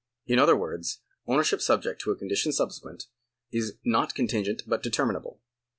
[0.25, 3.03] In other words ownership subject to a condition subsequent
[3.51, 5.41] is not contingent but determinable.